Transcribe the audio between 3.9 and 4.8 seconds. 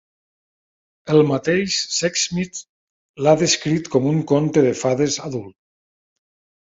com un "comte de